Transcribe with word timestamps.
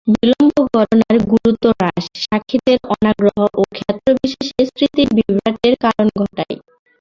বিলম্ব 0.13 0.55
ঘটনার 0.71 1.17
গুরুত্ব 1.31 1.65
হ্রাস, 1.73 2.05
সাক্ষীদের 2.23 2.79
অনাগ্রহ 2.93 3.37
ও 3.53 3.61
ক্ষেত্রবিশেষে 3.75 4.61
স্মৃতিবিভ্রাটের 4.69 5.75
কারণ 5.83 6.07
ঘটায়। 6.19 6.55